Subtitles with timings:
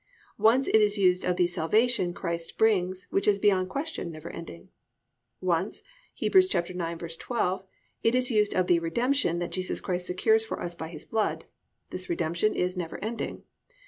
[0.39, 4.69] Once it is used of the "salvation" Christ brings, which is beyond question never ending.
[5.41, 5.83] Once
[6.19, 6.31] (Heb.
[6.33, 7.63] 9:12)
[8.01, 11.45] it is used of the "redemption" that Jesus Christ secures for us by His blood.
[11.91, 13.43] This redemption is never ending.